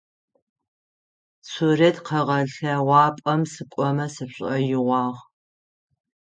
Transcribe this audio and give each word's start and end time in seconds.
Сурэт 1.49 1.97
къэгъэлъэгъуапӏэм 2.05 3.41
сыкӏомэ 3.51 4.05
сшӏоигъуагъ. 4.15 5.19